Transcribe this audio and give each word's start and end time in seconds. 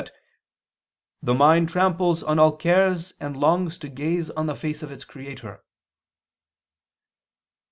that 0.01 0.11
"the 1.21 1.33
mind 1.35 1.69
tramples 1.69 2.23
on 2.23 2.39
all 2.39 2.55
cares 2.57 3.11
and 3.19 3.37
longs 3.37 3.77
to 3.77 3.87
gaze 3.87 4.31
on 4.31 4.47
the 4.47 4.55
face 4.55 4.81
of 4.81 4.91
its 4.91 5.05
Creator." 5.05 5.63